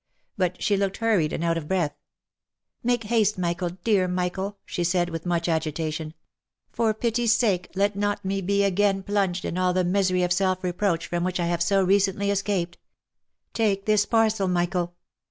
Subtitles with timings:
[0.35, 1.91] But she looked hurried and out of breath.••
[2.81, 6.01] Make haste, Michael, dear Michael t* she said, with much agita z2 340 THE LIFE
[6.01, 9.83] AND ADVENTURES tion." For pity's sake let me not be again plunged in all the
[9.83, 12.79] misery of self reproach from which I have so recently escaped.
[13.53, 14.95] Take this parcel, Michael!